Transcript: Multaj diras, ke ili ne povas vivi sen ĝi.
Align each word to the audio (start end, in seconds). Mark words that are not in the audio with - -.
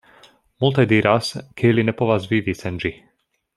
Multaj 0.63 0.85
diras, 0.91 1.29
ke 1.61 1.71
ili 1.73 1.85
ne 1.91 1.95
povas 2.01 2.29
vivi 2.35 2.59
sen 2.65 2.83
ĝi. 2.87 2.95